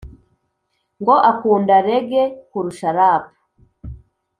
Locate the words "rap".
2.97-3.23